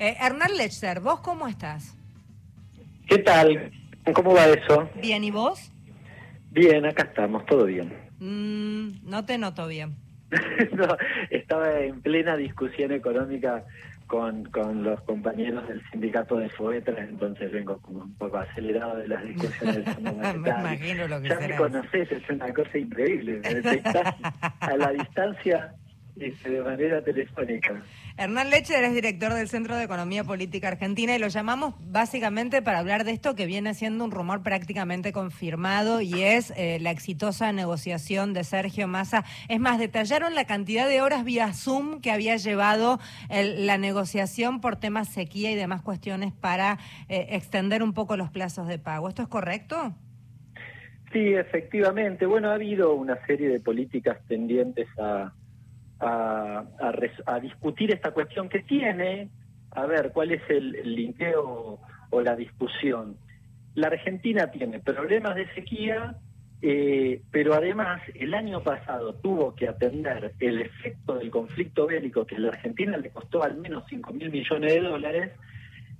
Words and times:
Eh, 0.00 0.16
Hernán 0.20 0.50
¿vos 1.02 1.20
cómo 1.20 1.48
estás? 1.48 1.96
¿Qué 3.08 3.18
tal? 3.18 3.72
¿Cómo 4.14 4.32
va 4.32 4.46
eso? 4.46 4.88
Bien, 5.00 5.24
¿y 5.24 5.30
vos? 5.32 5.72
Bien, 6.50 6.86
acá 6.86 7.02
estamos, 7.02 7.44
todo 7.46 7.64
bien. 7.64 7.92
Mm, 8.20 9.08
no 9.08 9.24
te 9.24 9.38
noto 9.38 9.66
bien. 9.66 9.96
no, 10.72 10.96
estaba 11.30 11.80
en 11.80 12.00
plena 12.00 12.36
discusión 12.36 12.92
económica 12.92 13.64
con, 14.06 14.44
con 14.44 14.84
los 14.84 15.00
compañeros 15.02 15.66
del 15.68 15.82
sindicato 15.90 16.36
de 16.36 16.48
Foetra, 16.50 17.02
entonces 17.02 17.50
vengo 17.50 17.78
como 17.78 18.04
un 18.04 18.14
poco 18.14 18.38
acelerado 18.38 18.96
de 18.96 19.08
las 19.08 19.24
discusiones 19.24 19.84
me 20.00 20.10
imagino 20.50 21.08
lo 21.08 21.20
que 21.20 21.28
Ya 21.28 21.40
me 21.40 21.56
conoces, 21.56 22.12
es 22.12 22.30
una 22.30 22.52
cosa 22.54 22.78
increíble. 22.78 23.40
a 24.60 24.76
la 24.76 24.92
distancia 24.92 25.74
de 26.18 26.62
manera 26.62 27.02
telefónica. 27.02 27.82
Hernán 28.16 28.50
Lecher 28.50 28.82
es 28.82 28.92
director 28.92 29.32
del 29.32 29.48
Centro 29.48 29.76
de 29.76 29.84
Economía 29.84 30.24
Política 30.24 30.68
Argentina 30.68 31.14
y 31.14 31.18
lo 31.18 31.28
llamamos 31.28 31.74
básicamente 31.80 32.62
para 32.62 32.80
hablar 32.80 33.04
de 33.04 33.12
esto 33.12 33.36
que 33.36 33.46
viene 33.46 33.74
siendo 33.74 34.04
un 34.04 34.10
rumor 34.10 34.42
prácticamente 34.42 35.12
confirmado 35.12 36.00
y 36.00 36.22
es 36.22 36.52
eh, 36.56 36.78
la 36.80 36.90
exitosa 36.90 37.52
negociación 37.52 38.34
de 38.34 38.42
Sergio 38.42 38.88
Massa. 38.88 39.24
Es 39.48 39.60
más, 39.60 39.78
detallaron 39.78 40.34
la 40.34 40.44
cantidad 40.44 40.88
de 40.88 41.00
horas 41.00 41.24
vía 41.24 41.52
Zoom 41.52 42.00
que 42.00 42.10
había 42.10 42.36
llevado 42.36 42.98
la 43.30 43.78
negociación 43.78 44.60
por 44.60 44.76
temas 44.76 45.08
sequía 45.08 45.52
y 45.52 45.54
demás 45.54 45.82
cuestiones 45.82 46.32
para 46.32 46.78
eh, 47.08 47.28
extender 47.30 47.82
un 47.82 47.92
poco 47.92 48.16
los 48.16 48.30
plazos 48.30 48.66
de 48.66 48.78
pago. 48.78 49.08
¿Esto 49.08 49.22
es 49.22 49.28
correcto? 49.28 49.94
Sí, 51.12 51.34
efectivamente. 51.34 52.26
Bueno, 52.26 52.50
ha 52.50 52.54
habido 52.54 52.92
una 52.94 53.24
serie 53.26 53.48
de 53.48 53.60
políticas 53.60 54.18
tendientes 54.26 54.86
a 54.98 55.32
a, 56.00 56.64
discutir 57.40 57.92
esta 57.92 58.12
cuestión 58.12 58.48
que 58.48 58.60
tiene, 58.60 59.30
a 59.70 59.86
ver 59.86 60.12
cuál 60.12 60.32
es 60.32 60.42
el, 60.48 60.72
linkeo 60.94 61.80
o 62.10 62.20
la 62.20 62.36
discusión. 62.36 63.16
La 63.74 63.88
Argentina 63.88 64.50
tiene 64.50 64.80
problemas 64.80 65.34
de 65.36 65.52
sequía, 65.54 66.16
eh, 66.60 67.22
pero 67.30 67.54
además 67.54 68.02
el 68.14 68.34
año 68.34 68.62
pasado 68.62 69.14
tuvo 69.14 69.54
que 69.54 69.68
atender 69.68 70.34
el 70.40 70.62
efecto 70.62 71.14
del 71.14 71.30
conflicto 71.30 71.86
bélico 71.86 72.26
que 72.26 72.36
a 72.36 72.40
la 72.40 72.48
Argentina 72.48 72.96
le 72.96 73.10
costó 73.10 73.44
al 73.44 73.56
menos 73.56 73.84
5 73.88 74.12
mil 74.12 74.30
millones 74.30 74.74
de 74.74 74.80
dólares 74.80 75.32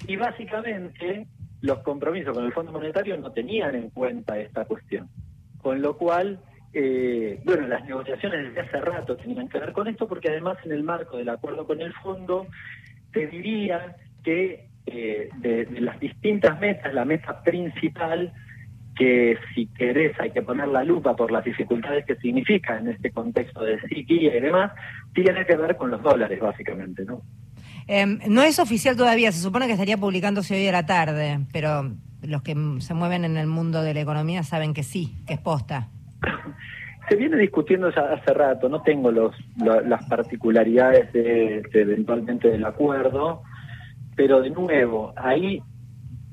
y 0.07 0.17
básicamente 0.17 1.29
los 1.61 1.79
compromisos 1.81 2.35
con 2.35 2.45
el 2.45 2.53
Fondo 2.53 2.73
Monetario 2.73 3.17
no 3.17 3.33
tenían 3.33 3.75
en 3.75 3.91
cuenta 3.91 4.39
esta 4.39 4.65
cuestión. 4.65 5.09
Con 5.61 5.83
lo 5.83 5.97
cual, 5.97 6.41
eh, 6.73 7.41
bueno, 7.45 7.67
las 7.67 7.85
negociaciones 7.85 8.49
desde 8.49 8.61
hace 8.61 8.81
rato 8.81 9.17
tenían 9.17 9.49
que 9.49 9.59
ver 9.59 9.73
con 9.73 9.89
esto, 9.89 10.07
porque 10.07 10.29
además 10.29 10.59
en 10.65 10.73
el 10.73 10.83
marco 10.83 11.17
del 11.17 11.29
acuerdo 11.29 11.67
con 11.67 11.81
el 11.81 11.93
fondo, 11.95 12.47
te 13.13 13.27
diría 13.27 13.97
que 14.23 14.69
eh, 14.87 15.29
de, 15.39 15.67
las 15.81 15.99
distintas 15.99 16.61
metas, 16.61 16.93
la 16.93 17.05
meta 17.05 17.43
principal, 17.43 18.33
que 18.97 19.37
si 19.55 19.67
querés 19.67 20.19
hay 20.21 20.31
que 20.31 20.43
poner 20.43 20.69
la 20.69 20.85
lupa 20.85 21.15
por 21.15 21.31
las 21.31 21.45
dificultades 21.45 22.05
que 22.05 22.17
significa 22.17 22.79
en 22.79 22.89
este 22.89 23.11
contexto 23.13 23.63
de 23.63 23.81
sequía 23.81 24.37
y 24.37 24.41
demás, 24.41 24.73
tiene 25.15 25.47
que 25.47 25.57
ver 25.57 25.77
con 25.77 25.91
los 25.91 26.03
dólares, 26.03 26.41
básicamente, 26.41 27.05
¿no? 27.05 27.23
Em, 27.87 28.19
no 28.29 28.43
es 28.43 28.59
oficial 28.59 28.97
todavía, 28.97 29.33
se 29.33 29.41
supone 29.41 29.67
que 29.67 29.73
estaría 29.73 29.97
publicándose 29.97 30.55
hoy 30.55 30.67
a 30.67 30.73
la 30.73 30.85
tarde, 30.85 31.41
pero 31.53 31.91
los 32.23 32.43
que 32.43 32.55
se 32.81 32.93
mueven 32.93 33.25
en 33.25 33.39
el 33.39 33.47
mundo 33.47 33.83
de 33.83 33.95
la 33.95 34.01
economía 34.01 34.43
saben 34.43 34.75
que 34.75 34.83
sí, 34.83 35.15
que 35.27 35.35
es 35.35 35.41
posta. 35.41 35.89
Se 37.09 37.17
viene 37.17 37.39
discutiendo 37.39 37.91
ya 37.91 38.03
hace 38.13 38.35
rato, 38.35 38.69
no 38.69 38.83
tengo 38.83 39.11
las 39.11 40.05
particularidades 40.11 41.11
de, 41.15 41.63
eventualmente 41.73 42.49
del 42.51 42.67
acuerdo, 42.67 43.43
pero 44.15 44.43
de 44.43 44.51
nuevo, 44.51 45.15
ahí 45.17 45.63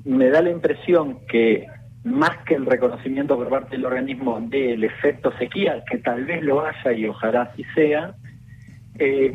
me 0.04 0.28
da 0.28 0.42
la 0.42 0.50
impresión 0.50 1.20
que 1.28 1.66
más 2.04 2.44
que 2.44 2.56
el 2.56 2.66
reconocimiento 2.66 3.36
por 3.36 3.48
parte 3.48 3.76
del 3.76 3.86
organismo 3.86 4.38
del 4.40 4.84
efecto 4.84 5.32
sequía, 5.38 5.82
que 5.90 5.98
tal 5.98 6.26
vez 6.26 6.42
lo 6.42 6.64
haya 6.64 6.92
y 6.92 7.06
ojalá 7.06 7.42
así 7.42 7.64
sea, 7.74 8.14
eh, 8.98 9.32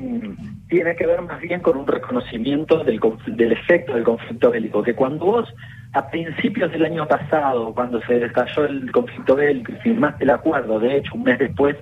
tiene 0.72 0.96
que 0.96 1.06
ver 1.06 1.22
más 1.22 1.42
bien 1.42 1.60
con 1.60 1.76
un 1.76 1.86
reconocimiento 1.86 2.82
del, 2.86 3.52
efecto 3.52 3.94
del 3.94 4.06
conflicto 4.06 4.52
bélico, 4.52 4.82
que 4.82 4.96
cuando 4.96 5.26
vos 5.26 5.54
a 5.92 6.10
principios 6.10 6.72
del 6.72 6.86
año 6.86 7.06
pasado, 7.06 7.74
cuando 7.74 8.02
se 8.04 8.24
estalló 8.24 8.64
el 8.64 8.90
conflicto 8.90 9.36
bélico 9.36 9.74
y 9.74 9.76
firmaste 9.76 10.24
el 10.24 10.30
acuerdo, 10.30 10.80
de 10.80 10.96
hecho, 10.96 11.16
un 11.16 11.24
mes 11.24 11.40
después, 11.40 11.76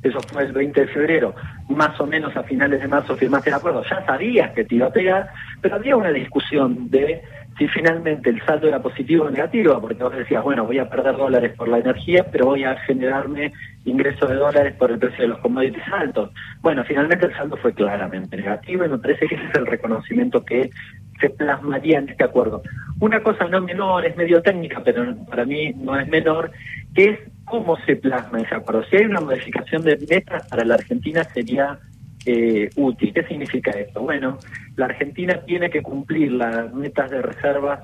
eso 0.00 0.20
fue 0.28 0.44
el 0.44 0.52
20 0.52 0.80
de 0.80 0.86
febrero, 0.86 1.34
más 1.68 2.00
o 2.00 2.06
menos 2.06 2.36
a 2.36 2.44
finales 2.44 2.80
de 2.80 2.86
marzo 2.86 3.16
firmaste 3.16 3.50
el 3.50 3.56
acuerdo, 3.56 3.82
ya 3.82 4.06
sabías 4.06 4.52
que 4.52 4.64
te 4.64 4.80
a 4.80 4.90
pegar, 4.90 5.28
pero 5.60 5.74
había 5.74 5.96
una 5.96 6.12
discusión 6.12 6.88
de 6.88 7.20
si 7.58 7.66
finalmente 7.68 8.30
el 8.30 8.44
saldo 8.44 8.68
era 8.68 8.80
positivo 8.80 9.24
o 9.24 9.30
negativo, 9.30 9.80
porque 9.80 10.02
vos 10.02 10.14
decías, 10.14 10.42
bueno, 10.42 10.66
voy 10.66 10.78
a 10.78 10.90
perder 10.90 11.16
dólares 11.16 11.52
por 11.56 11.68
la 11.68 11.78
energía, 11.78 12.26
pero 12.30 12.46
voy 12.46 12.64
a 12.64 12.76
generarme 12.80 13.52
ingresos 13.84 14.28
de 14.28 14.36
dólares 14.36 14.74
por 14.76 14.90
el 14.90 14.98
precio 14.98 15.22
de 15.22 15.28
los 15.28 15.38
commodities 15.38 15.82
altos. 15.92 16.30
Bueno, 16.60 16.84
finalmente 16.84 17.26
el 17.26 17.34
saldo 17.34 17.56
fue 17.56 17.72
claramente 17.72 18.36
negativo 18.36 18.84
y 18.84 18.88
me 18.88 18.98
parece 18.98 19.26
que 19.26 19.36
ese 19.36 19.46
es 19.46 19.54
el 19.54 19.66
reconocimiento 19.66 20.44
que 20.44 20.70
se 21.18 21.30
plasmaría 21.30 21.98
en 21.98 22.10
este 22.10 22.24
acuerdo. 22.24 22.62
Una 23.00 23.22
cosa 23.22 23.46
no 23.46 23.62
menor, 23.62 24.04
es 24.04 24.16
medio 24.16 24.42
técnica, 24.42 24.82
pero 24.84 25.16
para 25.26 25.46
mí 25.46 25.72
no 25.76 25.98
es 25.98 26.06
menor, 26.08 26.50
que 26.94 27.04
es 27.04 27.18
cómo 27.46 27.78
se 27.86 27.96
plasma 27.96 28.40
ese 28.40 28.54
acuerdo. 28.54 28.84
Si 28.90 28.96
hay 28.96 29.06
una 29.06 29.20
modificación 29.20 29.82
de 29.82 29.96
metas 30.10 30.46
para 30.48 30.64
la 30.64 30.74
Argentina 30.74 31.24
sería 31.24 31.78
eh, 32.26 32.68
útil. 32.74 33.14
¿Qué 33.14 33.22
significa 33.22 33.70
esto? 33.70 34.02
Bueno, 34.02 34.38
la 34.76 34.86
Argentina 34.86 35.40
tiene 35.46 35.70
que 35.70 35.80
cumplir 35.80 36.32
las 36.32 36.74
metas 36.74 37.08
de 37.10 37.22
reservas, 37.22 37.80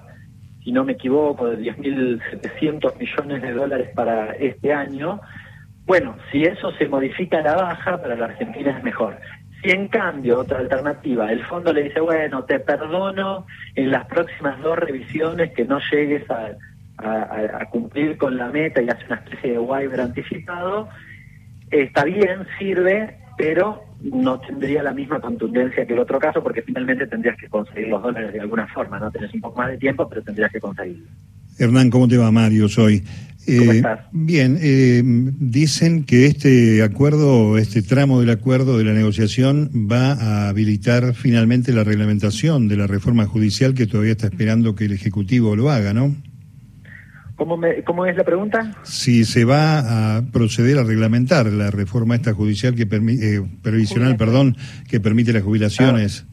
si 0.65 0.73
no 0.73 0.85
me 0.85 0.93
equivoco, 0.93 1.49
de 1.49 1.59
10.700 1.59 2.99
millones 2.99 3.43
de 3.43 3.53
dólares 3.53 3.91
para 3.95 4.33
este 4.33 4.73
año. 4.73 5.21
Bueno, 5.87 6.17
si 6.31 6.43
eso 6.43 6.73
se 6.73 6.89
modifica 6.89 7.39
a 7.39 7.43
la 7.43 7.55
baja, 7.55 8.03
para 8.03 8.17
la 8.17 8.27
Argentina 8.27 8.77
es 8.77 8.83
mejor. 8.83 9.17
Si 9.63 9.71
en 9.71 9.87
cambio, 9.87 10.41
otra 10.41 10.59
alternativa, 10.59 11.31
el 11.31 11.45
fondo 11.45 11.73
le 11.73 11.85
dice, 11.85 12.01
bueno, 12.01 12.43
te 12.45 12.59
perdono 12.59 13.47
en 13.77 13.93
las 13.93 14.07
próximas 14.07 14.61
dos 14.61 14.77
revisiones 14.77 15.53
que 15.53 15.65
no 15.65 15.79
llegues 15.91 16.25
a, 16.31 16.57
cumplir 17.71 18.17
con 18.17 18.37
la 18.37 18.49
meta 18.49 18.83
y 18.83 18.89
hace 18.89 19.05
una 19.07 19.17
especie 19.17 19.53
de 19.53 19.59
waiver 19.59 20.01
anticipado, 20.01 20.89
está 21.71 22.05
bien, 22.05 22.47
sirve, 22.59 23.17
pero 23.37 23.85
no 24.01 24.41
tendría 24.41 24.83
la 24.83 24.93
misma 24.93 25.21
contundencia 25.21 25.87
que 25.87 25.93
el 25.93 26.01
otro 26.01 26.19
caso 26.19 26.43
porque 26.43 26.63
finalmente 26.63 27.07
tendrías 27.07 27.37
que 27.37 27.49
conseguir 27.49 27.89
los 27.89 28.03
dólares 28.03 28.33
de 28.33 28.41
alguna 28.41 28.67
forma, 28.69 28.99
¿no? 28.99 29.11
Tenés 29.11 29.33
un 29.35 29.41
poco 29.41 29.59
más 29.59 29.71
de 29.71 29.79
tiempo, 29.79 30.09
pero 30.09 30.23
tendrías 30.23 30.51
que 30.51 30.61
conseguirlos. 30.61 31.09
Hernán, 31.59 31.91
¿cómo 31.91 32.09
te 32.09 32.17
va? 32.17 32.31
Mario, 32.31 32.69
soy. 32.69 33.05
Eh, 33.47 33.83
bien, 34.13 34.57
eh, 34.61 35.03
dicen 35.05 36.05
que 36.05 36.27
este 36.27 36.83
acuerdo, 36.83 37.59
este 37.59 37.83
tramo 37.83 38.21
del 38.21 38.31
acuerdo 38.31 38.79
de 38.79 38.85
la 38.85 38.93
negociación 38.93 39.71
va 39.91 40.13
a 40.13 40.49
habilitar 40.49 41.15
finalmente 41.15 41.73
la 41.73 41.83
reglamentación 41.83 42.69
de 42.69 42.77
la 42.77 42.87
reforma 42.87 43.27
judicial 43.27 43.75
que 43.75 43.87
todavía 43.87 44.13
está 44.13 44.29
esperando 44.29 44.77
que 44.77 44.85
el 44.85 44.93
Ejecutivo 44.93 45.57
lo 45.57 45.71
haga, 45.71 45.93
¿no? 45.93 46.15
¿Cómo, 47.37 47.59
¿Cómo 47.85 48.07
es 48.07 48.17
la 48.17 48.25
pregunta? 48.25 48.73
Si 48.83 49.25
se 49.25 49.45
va 49.45 50.17
a 50.17 50.23
proceder 50.23 50.79
a 50.79 50.85
reglamentar 50.85 51.47
la 51.47 51.71
reforma 51.71 52.15
esta 52.15 52.35
judicial 52.35 52.75
que 52.75 52.87
permite, 52.87 53.37
eh, 53.37 53.43
previsional, 53.63 54.17
perdón, 54.17 54.57
que 54.89 55.01
permite 55.01 55.33
las 55.33 55.43
jubilaciones. 55.43 56.27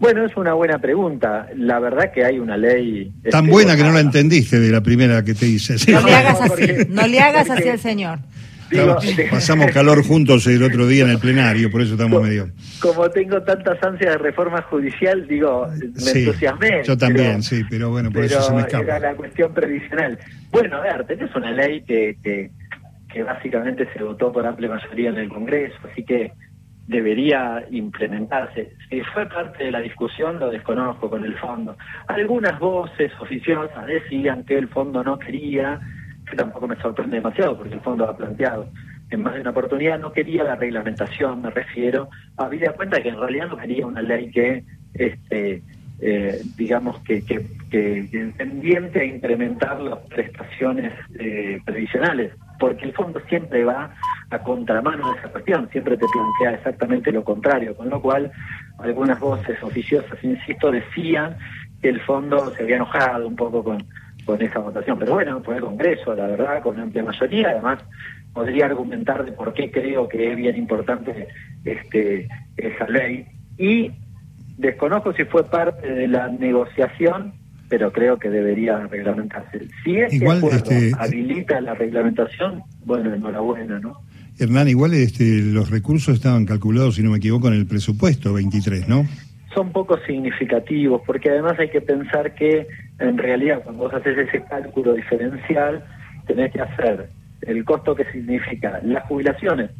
Bueno, 0.00 0.24
es 0.26 0.36
una 0.36 0.54
buena 0.54 0.80
pregunta. 0.80 1.46
La 1.56 1.78
verdad 1.78 2.10
que 2.12 2.24
hay 2.24 2.40
una 2.40 2.56
ley... 2.56 3.12
Tan 3.30 3.46
buena 3.46 3.76
que 3.76 3.84
no 3.84 3.92
la 3.92 4.00
entendiste 4.00 4.58
de 4.58 4.70
la 4.72 4.82
primera 4.82 5.22
que 5.22 5.34
te 5.34 5.46
hice. 5.46 5.76
No, 5.92 6.00
le 6.00 6.14
hagas 6.14 6.40
así, 6.40 6.66
no 6.88 7.06
le 7.06 7.20
hagas 7.20 7.48
así 7.48 7.68
al 7.68 7.78
señor. 7.78 8.18
Pasamos 9.30 9.70
calor 9.70 10.04
juntos 10.04 10.46
el 10.46 10.62
otro 10.62 10.86
día 10.86 11.04
en 11.04 11.10
el 11.10 11.18
plenario, 11.18 11.70
por 11.70 11.82
eso 11.82 11.92
estamos 11.92 12.22
medio... 12.22 12.48
Como 12.80 13.08
tengo 13.10 13.42
tantas 13.42 13.82
ansias 13.82 14.12
de 14.12 14.18
reforma 14.18 14.62
judicial, 14.62 15.26
digo, 15.28 15.68
me 15.68 16.20
entusiasmé. 16.20 16.82
Yo 16.84 16.96
también, 16.96 17.42
sí, 17.42 17.62
pero 17.70 17.90
bueno, 17.90 18.10
por 18.10 18.24
eso 18.24 18.42
se 18.42 18.52
me 18.52 18.62
escapa. 18.62 18.84
Era 18.84 18.98
la 18.98 19.14
cuestión 19.14 19.54
previsional. 19.54 20.18
Bueno, 20.50 20.76
a 20.76 20.80
ver, 20.80 21.06
tenés 21.06 21.34
una 21.34 21.50
ley 21.52 21.82
que, 21.82 22.16
que, 22.22 22.50
que 23.12 23.22
básicamente 23.22 23.86
se 23.92 24.02
votó 24.02 24.32
por 24.32 24.46
amplia 24.46 24.70
mayoría 24.70 25.10
en 25.10 25.18
el 25.18 25.28
Congreso, 25.28 25.76
así 25.90 26.04
que 26.04 26.32
debería 26.86 27.64
implementarse. 27.70 28.74
Si 28.90 29.00
fue 29.14 29.26
parte 29.26 29.64
de 29.64 29.70
la 29.70 29.80
discusión, 29.80 30.38
lo 30.38 30.50
desconozco 30.50 31.08
con 31.08 31.24
el 31.24 31.38
fondo. 31.38 31.76
Algunas 32.08 32.58
voces 32.58 33.12
oficiosas 33.20 33.86
decían 33.86 34.44
que 34.44 34.58
el 34.58 34.68
fondo 34.68 35.02
no 35.04 35.18
quería, 35.18 35.80
tampoco 36.36 36.68
me 36.68 36.76
sorprende 36.76 37.16
demasiado 37.16 37.56
porque 37.56 37.74
el 37.74 37.80
fondo 37.80 38.04
ha 38.08 38.16
planteado 38.16 38.68
en 39.10 39.22
más 39.22 39.34
de 39.34 39.42
una 39.42 39.50
oportunidad, 39.50 39.98
no 39.98 40.12
quería 40.12 40.42
la 40.42 40.56
reglamentación, 40.56 41.42
me 41.42 41.50
refiero, 41.50 42.08
había 42.36 42.72
cuenta 42.72 43.02
que 43.02 43.10
en 43.10 43.20
realidad 43.20 43.48
no 43.48 43.58
quería 43.58 43.86
una 43.86 44.00
ley 44.00 44.30
que, 44.30 44.64
este, 44.94 45.62
eh, 46.00 46.42
digamos, 46.56 46.98
que, 47.00 47.22
que, 47.24 47.44
que, 47.70 48.32
tendiente 48.38 49.00
a 49.00 49.04
incrementar 49.04 49.80
las 49.80 49.98
prestaciones 50.08 50.92
eh, 51.18 51.60
previsionales 51.64 52.32
porque 52.58 52.84
el 52.84 52.92
fondo 52.92 53.20
siempre 53.28 53.64
va 53.64 53.92
a 54.30 54.38
contramano 54.38 55.12
de 55.12 55.18
esa 55.18 55.28
cuestión, 55.28 55.68
siempre 55.70 55.96
te 55.96 56.06
plantea 56.06 56.58
exactamente 56.58 57.12
lo 57.12 57.24
contrario, 57.24 57.76
con 57.76 57.90
lo 57.90 58.00
cual 58.00 58.30
algunas 58.78 59.18
voces 59.20 59.62
oficiosas, 59.62 60.22
insisto, 60.22 60.70
decían 60.70 61.36
que 61.82 61.88
el 61.88 62.00
fondo 62.02 62.54
se 62.54 62.62
había 62.62 62.76
enojado 62.76 63.26
un 63.26 63.36
poco 63.36 63.64
con, 63.64 63.84
con 64.24 64.40
esa 64.40 64.60
votación, 64.60 64.98
pero 64.98 65.14
bueno, 65.14 65.42
fue 65.42 65.56
el 65.56 65.62
Congreso, 65.62 66.14
la 66.14 66.26
verdad, 66.26 66.62
con 66.62 66.78
amplia 66.78 67.02
mayoría, 67.02 67.50
además 67.50 67.80
podría 68.32 68.66
argumentar 68.66 69.24
de 69.24 69.32
por 69.32 69.52
qué 69.52 69.70
creo 69.70 70.08
que 70.08 70.32
es 70.32 70.36
bien 70.36 70.56
importante 70.56 71.28
este 71.64 72.28
esa 72.56 72.88
ley 72.88 73.26
y 73.58 73.90
desconozco 74.56 75.12
si 75.12 75.24
fue 75.24 75.44
parte 75.50 75.86
de 75.92 76.08
la 76.08 76.28
negociación 76.28 77.34
pero 77.72 77.90
creo 77.90 78.18
que 78.18 78.28
debería 78.28 78.86
reglamentarse. 78.86 79.66
Si 79.82 79.96
este 79.96 80.16
Igual, 80.16 80.42
este, 80.52 80.92
habilita 80.98 81.58
la 81.62 81.72
reglamentación, 81.72 82.62
bueno, 82.84 83.14
enhorabuena, 83.14 83.78
¿no? 83.78 83.98
Hernán, 84.38 84.68
igual 84.68 84.92
este, 84.92 85.40
los 85.40 85.70
recursos 85.70 86.14
estaban 86.16 86.44
calculados, 86.44 86.96
si 86.96 87.02
no 87.02 87.10
me 87.10 87.16
equivoco, 87.16 87.48
en 87.48 87.54
el 87.54 87.64
presupuesto 87.64 88.34
23, 88.34 88.88
¿no? 88.88 89.06
Son 89.54 89.72
poco 89.72 89.98
significativos, 90.06 91.02
porque 91.06 91.30
además 91.30 91.58
hay 91.58 91.68
que 91.68 91.80
pensar 91.80 92.34
que 92.34 92.66
en 92.98 93.18
realidad 93.18 93.62
cuando 93.64 93.84
vos 93.84 93.94
haces 93.94 94.16
ese 94.16 94.42
cálculo 94.44 94.94
diferencial, 94.94 95.84
tenés 96.26 96.52
que 96.52 96.60
hacer 96.60 97.10
el 97.42 97.64
costo 97.64 97.94
que 97.94 98.04
significa 98.12 98.80
las 98.82 99.04
jubilaciones 99.04 99.70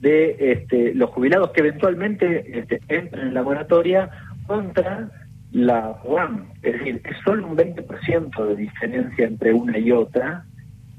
de 0.00 0.36
este, 0.52 0.94
los 0.94 1.10
jubilados 1.10 1.50
que 1.52 1.60
eventualmente 1.60 2.58
este, 2.58 2.80
entran 2.88 3.28
en 3.28 3.34
la 3.34 3.42
moratoria 3.42 4.10
contra 4.46 5.08
la 5.52 5.98
UAM. 6.04 6.50
Es 6.62 6.74
decir, 6.74 7.00
es 7.04 7.16
solo 7.24 7.46
un 7.46 7.56
20% 7.56 8.46
de 8.46 8.56
diferencia 8.56 9.26
entre 9.26 9.52
una 9.52 9.78
y 9.78 9.92
otra. 9.92 10.44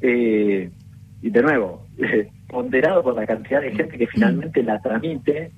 Eh, 0.02 0.70
y 1.22 1.30
de 1.30 1.42
nuevo, 1.42 1.86
ponderado 2.48 3.04
por 3.04 3.16
la 3.16 3.28
cantidad 3.28 3.62
de 3.62 3.76
gente 3.76 3.98
que 3.98 4.08
finalmente 4.08 4.64
la 4.64 4.82
tramite, 4.82 5.52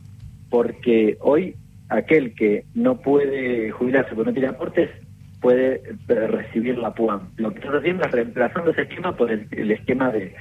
porque 0.49 1.17
hoy 1.21 1.55
aquel 1.89 2.33
que 2.35 2.65
no 2.73 2.99
puede 3.01 3.71
jubilarse 3.71 4.13
porque 4.15 4.31
no 4.31 4.33
tiene 4.33 4.49
aportes 4.49 4.89
puede 5.41 5.81
eh, 6.07 6.27
recibir 6.27 6.77
la 6.77 6.93
PUAM. 6.93 7.29
Lo 7.37 7.51
que 7.51 7.59
está 7.59 7.77
haciendo 7.77 8.05
es 8.05 8.11
reemplazando 8.11 8.71
ese 8.71 8.83
esquema 8.83 9.15
por 9.15 9.31
el, 9.31 9.71
esquema 9.71 10.11
de, 10.11 10.33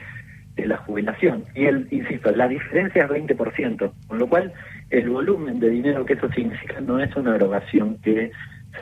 de, 0.54 0.66
la 0.66 0.78
jubilación. 0.78 1.44
Y 1.54 1.66
el, 1.66 1.86
insisto, 1.90 2.30
la 2.32 2.48
diferencia 2.48 3.04
es 3.04 3.10
20%, 3.10 3.92
con 4.06 4.18
lo 4.18 4.26
cual 4.28 4.52
el 4.90 5.08
volumen 5.10 5.60
de 5.60 5.70
dinero 5.70 6.04
que 6.06 6.14
eso 6.14 6.28
significa 6.32 6.80
no 6.80 6.98
es 6.98 7.14
una 7.16 7.36
erogación 7.36 7.98
que 8.02 8.30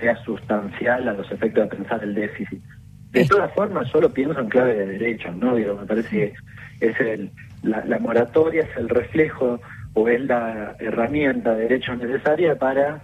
sea 0.00 0.16
sustancial 0.24 1.08
a 1.08 1.12
los 1.12 1.30
efectos 1.30 1.68
de 1.68 1.76
pensar 1.76 2.02
el 2.02 2.14
déficit. 2.14 2.62
De 3.10 3.24
todas 3.26 3.52
formas, 3.52 3.88
yo 3.92 4.00
lo 4.00 4.12
pienso 4.12 4.40
en 4.40 4.48
clave 4.48 4.74
de 4.74 4.86
derechos, 4.86 5.36
¿no? 5.36 5.54
Digo, 5.54 5.76
me 5.76 5.86
parece 5.86 6.34
que 6.80 6.88
es 6.88 7.00
el, 7.00 7.30
la, 7.62 7.84
la 7.84 7.98
moratoria 8.00 8.62
es 8.62 8.76
el 8.76 8.88
reflejo 8.88 9.60
o 9.94 10.08
es 10.08 10.20
la 10.24 10.76
herramienta 10.78 11.54
de 11.54 11.62
derechos 11.62 11.98
necesaria 11.98 12.56
para 12.56 13.02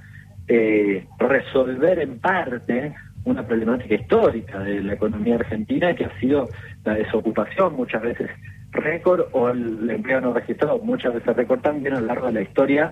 eh, 0.48 1.06
resolver 1.18 1.98
en 2.00 2.18
parte 2.18 2.94
una 3.24 3.46
problemática 3.46 3.94
histórica 3.94 4.60
de 4.60 4.82
la 4.82 4.94
economía 4.94 5.36
argentina 5.36 5.94
que 5.94 6.06
ha 6.06 6.20
sido 6.20 6.48
la 6.84 6.94
desocupación 6.94 7.76
muchas 7.76 8.02
veces 8.02 8.30
récord 8.72 9.26
o 9.32 9.50
el 9.50 9.90
empleo 9.90 10.20
no 10.20 10.32
registrado 10.32 10.78
muchas 10.78 11.14
veces 11.14 11.36
récord 11.36 11.60
también 11.60 11.94
a 11.94 12.00
lo 12.00 12.06
largo 12.06 12.26
de 12.28 12.32
la 12.32 12.42
historia 12.42 12.90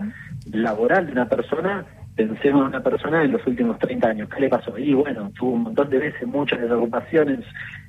laboral 0.52 1.06
de 1.06 1.12
una 1.12 1.28
persona 1.28 1.84
pensemos 2.14 2.62
en 2.62 2.66
una 2.68 2.82
persona 2.82 3.22
en 3.22 3.32
los 3.32 3.46
últimos 3.46 3.78
30 3.78 4.08
años 4.08 4.28
¿qué 4.28 4.40
le 4.40 4.48
pasó? 4.48 4.76
y 4.76 4.92
bueno, 4.92 5.30
tuvo 5.38 5.52
un 5.52 5.62
montón 5.62 5.88
de 5.88 5.98
veces 5.98 6.26
muchas 6.26 6.60
desocupaciones 6.60 7.40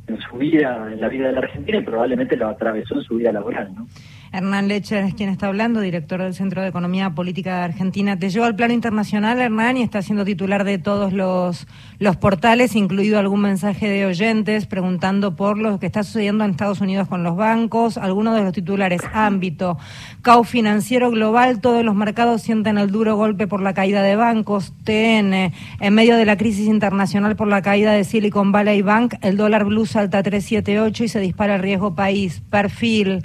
en 0.08 0.20
su 0.22 0.38
vida, 0.38 0.90
en 0.92 1.02
la 1.02 1.10
vida 1.10 1.28
de 1.28 1.34
la 1.34 1.40
Argentina 1.40 1.78
y 1.78 1.84
probablemente 1.84 2.36
lo 2.36 2.48
atravesó 2.48 2.96
en 2.96 3.02
su 3.02 3.16
vida 3.16 3.32
laboral, 3.32 3.74
¿no? 3.76 3.88
Hernán 4.32 4.68
Lecher 4.68 5.04
es 5.06 5.16
quien 5.16 5.30
está 5.30 5.48
hablando, 5.48 5.82
director 5.82 6.22
del 6.22 6.36
Centro 6.36 6.62
de 6.62 6.68
Economía 6.68 7.10
Política 7.12 7.58
de 7.58 7.64
Argentina. 7.64 8.18
Te 8.20 8.30
llevo 8.30 8.46
al 8.46 8.56
plano 8.56 8.74
internacional, 8.74 9.40
Hernán, 9.40 9.78
y 9.78 9.82
está 9.82 10.04
siendo 10.04 10.24
titular 10.24 10.64
de 10.64 10.78
todos 10.78 11.14
los, 11.14 11.66
los 11.98 12.16
portales, 12.18 12.76
incluido 12.76 13.18
algún 13.18 13.42
mensaje 13.42 13.90
de 13.90 14.06
oyentes 14.06 14.68
preguntando 14.68 15.36
por 15.36 15.58
lo 15.58 15.80
que 15.80 15.88
está 15.88 16.04
sucediendo 16.04 16.44
en 16.44 16.52
Estados 16.52 16.80
Unidos 16.80 17.08
con 17.08 17.24
los 17.24 17.36
bancos. 17.36 17.98
Algunos 17.98 18.36
de 18.36 18.44
los 18.44 18.54
titulares, 18.54 19.02
ámbito, 19.14 19.80
caos 20.22 20.48
financiero 20.48 21.10
global, 21.10 21.60
todos 21.60 21.84
los 21.84 21.96
mercados 21.96 22.44
sienten 22.44 22.78
el 22.78 22.92
duro 22.92 23.16
golpe 23.16 23.48
por 23.48 23.62
la 23.62 23.74
caída 23.74 24.04
de 24.04 24.16
bancos. 24.16 24.74
TN, 24.84 25.34
en 25.80 25.94
medio 25.94 26.16
de 26.16 26.26
la 26.26 26.38
crisis 26.38 26.68
internacional 26.68 27.36
por 27.36 27.48
la 27.48 27.64
caída 27.64 27.94
de 27.94 28.04
Silicon 28.04 28.52
Valley 28.52 28.84
Bank, 28.84 29.16
el 29.22 29.38
dólar 29.38 29.66
blue 29.66 29.88
salta 29.88 30.22
378 30.22 31.04
y 31.04 31.08
se 31.08 31.20
dispara 31.20 31.56
el 31.56 31.62
riesgo 31.62 31.96
país. 31.96 32.44
Perfil. 32.50 33.24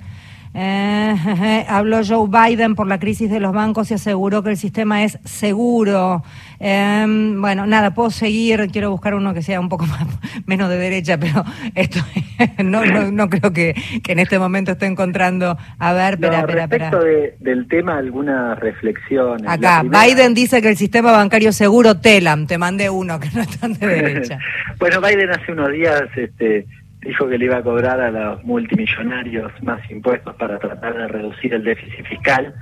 Eh, 0.57 1.65
habló 1.69 2.01
Joe 2.07 2.29
Biden 2.29 2.77
por 2.77 2.87
la 2.87 3.01
crisis 3.01 3.29
de 3.29 3.41
los 3.41 3.53
bancos 3.53 3.91
y 3.91 3.95
aseguró 3.95 4.45
que 4.45 4.51
el 4.51 4.57
sistema 4.57 5.03
es 5.03 5.19
seguro. 5.25 6.23
Eh, 6.61 7.05
bueno, 7.37 7.67
nada, 7.67 7.93
puedo 7.93 8.11
seguir. 8.11 8.69
Quiero 8.71 8.93
buscar 8.93 9.15
uno 9.15 9.35
que 9.35 9.43
sea 9.43 9.59
un 9.59 9.69
poco 9.69 9.85
más, 9.87 10.07
menos 10.47 10.69
de 10.69 10.79
derecha, 10.79 11.19
pero 11.19 11.45
esto 11.75 11.99
no, 12.65 12.85
no, 12.85 13.29
creo 13.29 13.53
que, 13.53 13.75
en 14.07 14.19
este 14.21 14.39
momento 14.39 14.73
esté 14.73 14.87
encontrando. 14.87 15.59
A 15.79 15.93
ver, 15.93 16.15
espera, 16.15 16.41
espera, 16.41 16.67
respecto 16.67 17.01
del 17.41 17.67
tema, 17.67 17.99
alguna 17.99 18.55
reflexión. 18.55 19.49
Acá, 19.49 19.83
Biden 19.83 20.35
dice 20.35 20.63
que 20.63 20.69
el 20.69 20.77
sistema 20.77 21.11
bancario 21.11 21.53
seguro, 21.53 21.99
TELAM. 21.99 22.47
Te 22.47 22.59
mandé 22.59 22.89
uno 22.89 23.19
que 23.19 23.29
no 23.35 23.43
es 23.43 23.59
tan 23.59 23.73
de 23.75 23.87
derecha. 23.87 24.39
bueno, 24.79 25.01
Biden 25.01 25.31
hace 25.31 25.51
unos 25.51 25.73
días. 25.73 26.05
este 26.17 26.67
dijo 27.05 27.29
que 27.29 27.39
le 27.39 27.45
iba 27.45 27.59
a 27.59 27.63
cobrar 27.63 28.01
a 28.01 28.11
los 28.11 28.43
multimillonarios 28.45 29.53
más 29.63 29.79
impuestos 29.91 30.35
para 30.37 30.59
tratar 30.59 30.97
de 30.97 31.09
reducir 31.09 31.55
el 31.55 31.63
déficit 31.63 32.05
fiscal, 32.07 32.55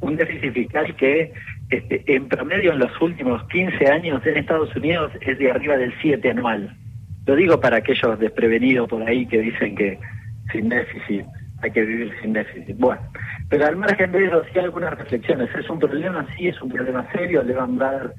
un 0.00 0.16
déficit 0.16 0.52
fiscal 0.52 0.94
que 0.96 1.32
este, 1.70 2.02
en 2.06 2.28
promedio 2.28 2.72
en 2.72 2.78
los 2.78 3.00
últimos 3.00 3.42
15 3.48 3.86
años 3.88 4.24
en 4.26 4.36
Estados 4.36 4.74
Unidos 4.76 5.12
es 5.20 5.38
de 5.38 5.50
arriba 5.50 5.76
del 5.76 5.92
7 6.00 6.30
anual. 6.30 6.76
Lo 7.26 7.34
digo 7.34 7.60
para 7.60 7.78
aquellos 7.78 8.18
desprevenidos 8.18 8.88
por 8.88 9.02
ahí 9.02 9.26
que 9.26 9.40
dicen 9.40 9.74
que 9.74 9.98
sin 10.52 10.68
déficit 10.68 11.24
hay 11.62 11.70
que 11.70 11.82
vivir 11.82 12.12
sin 12.20 12.34
déficit. 12.34 12.76
Bueno, 12.78 13.00
pero 13.48 13.66
al 13.66 13.76
margen 13.76 14.12
de 14.12 14.26
eso 14.26 14.44
sí 14.52 14.58
algunas 14.58 14.96
reflexiones. 14.96 15.48
Es 15.58 15.68
un 15.70 15.78
problema, 15.78 16.26
sí, 16.36 16.48
es 16.48 16.60
un 16.60 16.68
problema 16.68 17.10
serio, 17.12 17.42
le 17.42 17.54
van 17.54 17.80
a 17.80 17.84
dar 17.84 18.14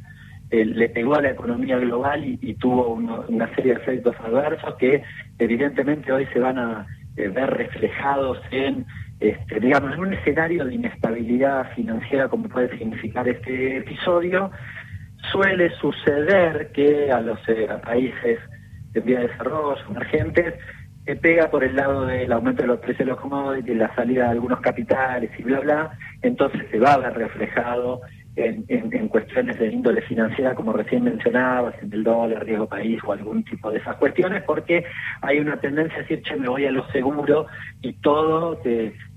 eh, 0.49 0.63
le 0.63 0.87
pegó 0.87 1.15
a 1.15 1.21
la 1.21 1.31
economía 1.31 1.77
global 1.77 2.23
y, 2.23 2.53
tuvo 2.53 2.93
una 2.93 3.53
serie 3.53 3.73
de 3.73 3.81
efectos 3.81 4.15
adversos 4.23 4.75
que 4.75 5.03
evidentemente 5.39 6.11
hoy 6.11 6.25
se 6.33 6.39
van 6.39 6.57
a 6.57 6.87
eh, 7.15 7.27
ver 7.29 7.49
reflejados 7.49 8.39
en, 8.51 8.85
este, 9.19 9.59
digamos, 9.59 9.93
en 9.93 9.99
un 9.99 10.13
escenario 10.13 10.65
de 10.65 10.75
inestabilidad 10.75 11.73
financiera 11.73 12.27
como 12.27 12.47
puede 12.47 12.77
significar 12.77 13.27
este 13.27 13.77
episodio. 13.77 14.51
Suele 15.31 15.69
suceder 15.77 16.71
que 16.73 17.11
a 17.11 17.21
los 17.21 17.39
eh, 17.47 17.67
países 17.83 18.39
en 18.93 19.05
vía 19.05 19.19
de 19.19 19.27
desarrollo, 19.27 19.77
emergentes, 19.89 20.55
se 21.05 21.15
pega 21.15 21.49
por 21.49 21.63
el 21.63 21.75
lado 21.75 22.05
del 22.05 22.31
aumento 22.31 22.63
de 22.63 22.67
los 22.67 22.79
precios 22.79 22.99
de 22.99 23.13
los 23.13 23.19
commodities, 23.19 23.77
la 23.77 23.95
salida 23.95 24.25
de 24.25 24.31
algunos 24.31 24.59
capitales 24.59 25.31
y 25.37 25.43
bla, 25.43 25.61
bla, 25.61 25.97
entonces 26.21 26.63
se 26.69 26.79
va 26.79 26.93
a 26.93 26.97
ver 26.97 27.13
reflejado 27.13 28.01
en, 28.37 29.07
cuestiones 29.07 29.57
de 29.57 29.67
índole 29.67 30.01
financiera, 30.01 30.53
como 30.53 30.71
recién 30.71 31.03
mencionabas, 31.03 31.73
en 31.81 31.91
el 31.91 32.03
dólar, 32.03 32.45
riesgo 32.45 32.67
país 32.67 32.99
o 33.05 33.11
algún 33.11 33.43
tipo 33.43 33.71
de 33.71 33.79
esas 33.79 33.95
cuestiones, 33.95 34.43
porque 34.43 34.85
hay 35.21 35.39
una 35.39 35.57
tendencia 35.57 35.97
a 35.97 36.01
decir, 36.01 36.21
che, 36.21 36.35
me 36.35 36.47
voy 36.47 36.65
a 36.65 36.71
lo 36.71 36.87
seguro 36.91 37.47
y 37.81 37.93
todo 37.93 38.61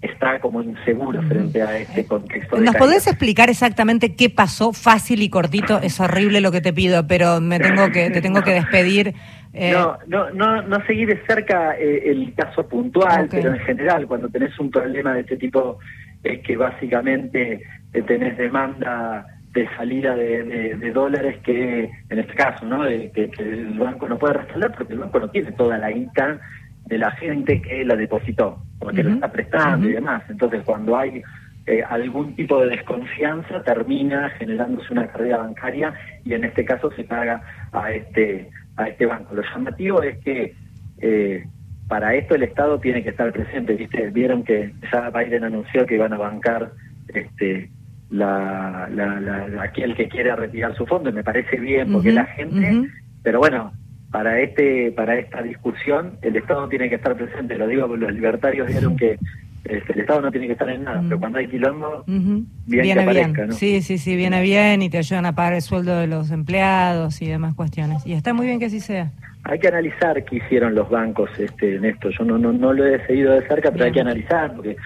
está 0.00 0.40
como 0.40 0.62
inseguro 0.62 1.22
frente 1.22 1.62
a 1.62 1.78
este 1.78 2.06
contexto. 2.06 2.58
¿Nos 2.58 2.74
podés 2.76 3.06
explicar 3.06 3.50
exactamente 3.50 4.14
qué 4.16 4.30
pasó? 4.30 4.72
Fácil 4.72 5.22
y 5.22 5.28
cortito, 5.28 5.80
es 5.82 6.00
horrible 6.00 6.40
lo 6.40 6.50
que 6.50 6.60
te 6.60 6.72
pido, 6.72 7.06
pero 7.06 7.40
me 7.40 7.60
tengo 7.60 7.90
que, 7.90 8.10
te 8.10 8.22
tengo 8.22 8.42
que 8.42 8.52
despedir. 8.52 9.14
Eh. 9.52 9.72
No, 9.72 9.98
no, 10.06 10.30
no, 10.30 10.62
no 10.62 10.86
seguir 10.86 11.08
de 11.08 11.20
cerca 11.26 11.76
eh, 11.76 12.08
el 12.08 12.32
caso 12.34 12.68
puntual, 12.68 13.26
pero 13.28 13.52
en 13.52 13.58
general, 13.58 14.06
cuando 14.06 14.28
tenés 14.28 14.56
un 14.60 14.70
problema 14.70 15.12
de 15.12 15.22
este 15.22 15.36
tipo, 15.36 15.80
es 16.22 16.40
que 16.42 16.56
básicamente 16.56 17.60
que 17.92 18.02
tenés 18.02 18.36
demanda 18.36 19.26
de 19.52 19.68
salida 19.76 20.14
de, 20.14 20.92
dólares 20.92 21.38
que, 21.42 21.90
en 22.08 22.18
este 22.18 22.34
caso, 22.34 22.64
¿no? 22.66 22.84
De, 22.84 23.10
que, 23.10 23.30
el 23.38 23.78
banco 23.78 24.08
no 24.08 24.18
puede 24.18 24.34
respaldar 24.34 24.74
porque 24.76 24.92
el 24.92 25.00
banco 25.00 25.20
no 25.20 25.28
tiene 25.28 25.52
toda 25.52 25.76
la 25.78 25.90
guita 25.90 26.38
de 26.86 26.98
la 26.98 27.10
gente 27.12 27.60
que 27.60 27.84
la 27.84 27.96
depositó, 27.96 28.62
porque 28.78 29.02
lo 29.02 29.10
está 29.10 29.30
prestando 29.30 29.88
y 29.88 29.92
demás. 29.92 30.22
Entonces, 30.28 30.62
cuando 30.64 30.96
hay 30.96 31.22
eh, 31.66 31.82
algún 31.88 32.34
tipo 32.36 32.60
de 32.60 32.70
desconfianza, 32.70 33.62
termina 33.62 34.30
generándose 34.30 34.92
una 34.92 35.06
carrera 35.08 35.38
bancaria 35.38 35.94
y 36.24 36.34
en 36.34 36.44
este 36.44 36.64
caso 36.64 36.90
se 36.92 37.04
paga 37.04 37.42
a 37.72 37.92
este, 37.92 38.50
a 38.76 38.88
este 38.88 39.06
banco. 39.06 39.34
Lo 39.34 39.42
llamativo 39.42 40.02
es 40.02 40.18
que 40.18 40.54
eh, 41.00 41.44
para 41.88 42.14
esto 42.14 42.36
el 42.36 42.44
Estado 42.44 42.78
tiene 42.78 43.02
que 43.02 43.10
estar 43.10 43.32
presente. 43.32 43.74
¿viste? 43.74 44.10
Vieron 44.10 44.44
que 44.44 44.72
ya 44.92 45.10
Biden 45.10 45.44
anunció 45.44 45.86
que 45.86 45.96
iban 45.96 46.12
a 46.12 46.18
bancar 46.18 46.70
este 47.08 47.68
la, 48.10 48.88
la, 48.90 49.62
aquel 49.62 49.94
que 49.94 50.08
quiere 50.08 50.34
retirar 50.34 50.76
su 50.76 50.86
fondo, 50.86 51.12
me 51.12 51.22
parece 51.22 51.58
bien, 51.58 51.92
porque 51.92 52.12
la 52.12 52.24
gente, 52.26 52.88
pero 53.22 53.38
bueno, 53.38 53.72
para 54.10 54.40
este 54.40 54.90
para 54.92 55.16
esta 55.16 55.42
discusión 55.42 56.18
el 56.22 56.36
Estado 56.36 56.68
tiene 56.68 56.88
que 56.88 56.96
estar 56.96 57.16
presente. 57.16 57.56
Lo 57.56 57.66
digo 57.66 57.86
porque 57.86 58.06
los 58.06 58.12
libertarios 58.12 58.66
dijeron 58.66 58.96
que 58.96 59.18
este, 59.64 59.92
el 59.92 60.00
Estado 60.00 60.22
no 60.22 60.32
tiene 60.32 60.46
que 60.46 60.54
estar 60.54 60.68
en 60.68 60.84
nada, 60.84 61.00
pero 61.02 61.16
mm. 61.16 61.20
cuando 61.20 61.38
hay 61.38 61.46
quilombo, 61.46 62.04
bien 62.06 62.46
viene 62.66 62.94
que 62.94 63.00
aparezca, 63.00 63.42
bien. 63.42 63.52
Sí, 63.52 63.82
sí, 63.82 63.98
sí, 63.98 64.16
viene 64.16 64.42
bien 64.42 64.82
y 64.82 64.90
te 64.90 64.98
ayudan 64.98 65.26
a 65.26 65.34
pagar 65.34 65.54
el 65.54 65.62
sueldo 65.62 65.96
de 65.96 66.06
los 66.06 66.30
empleados 66.30 67.22
y 67.22 67.28
demás 67.28 67.54
cuestiones. 67.54 68.04
Y 68.06 68.14
está 68.14 68.34
muy 68.34 68.46
bien 68.46 68.58
que 68.58 68.66
así 68.66 68.80
sea. 68.80 69.12
Hay 69.44 69.58
que 69.58 69.68
analizar 69.68 70.22
qué 70.24 70.36
hicieron 70.36 70.74
los 70.74 70.90
bancos 70.90 71.30
este, 71.38 71.76
en 71.76 71.84
esto. 71.84 72.10
Yo 72.10 72.24
no, 72.24 72.38
no, 72.38 72.52
no 72.52 72.72
lo 72.72 72.84
he 72.86 73.06
seguido 73.06 73.32
de 73.32 73.46
cerca, 73.46 73.70
pero 73.70 73.84
hay 73.84 73.92
que 73.92 74.00
analizar 74.00 74.54
porque 74.54 74.76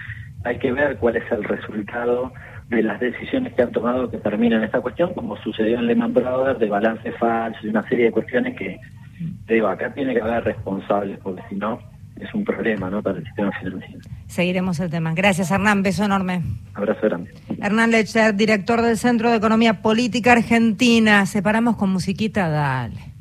hay 0.43 0.59
que 0.59 0.71
ver 0.71 0.97
cuál 0.97 1.15
es 1.17 1.23
el 1.31 1.43
resultado 1.43 2.31
de 2.69 2.81
las 2.81 2.99
decisiones 2.99 3.53
que 3.53 3.61
han 3.61 3.71
tomado 3.71 4.09
que 4.09 4.17
terminan 4.17 4.63
esta 4.63 4.81
cuestión, 4.81 5.13
como 5.13 5.37
sucedió 5.37 5.77
en 5.77 5.87
Lehman 5.87 6.13
Brothers, 6.13 6.59
de 6.59 6.67
balance 6.67 7.11
falso 7.13 7.59
y 7.63 7.69
una 7.69 7.87
serie 7.87 8.05
de 8.05 8.11
cuestiones 8.11 8.57
que, 8.57 8.79
digo, 9.47 9.67
acá 9.67 9.93
tiene 9.93 10.13
que 10.13 10.21
haber 10.21 10.43
responsables, 10.43 11.19
porque 11.19 11.43
si 11.49 11.55
no, 11.55 11.79
es 12.19 12.33
un 12.33 12.43
problema 12.43 12.89
¿no? 12.89 13.03
para 13.03 13.19
el 13.19 13.25
sistema 13.25 13.51
financiero. 13.59 13.99
Seguiremos 14.27 14.79
el 14.79 14.89
tema. 14.89 15.13
Gracias, 15.13 15.51
Hernán. 15.51 15.83
Beso 15.83 16.05
enorme. 16.05 16.41
Abrazo 16.73 17.01
grande. 17.03 17.33
Hernán 17.61 17.91
Lecher, 17.91 18.35
director 18.35 18.81
del 18.81 18.97
Centro 18.97 19.29
de 19.29 19.37
Economía 19.37 19.81
Política 19.81 20.31
Argentina. 20.31 21.25
Separamos 21.25 21.75
con 21.75 21.91
musiquita, 21.91 22.49
dale. 22.49 23.14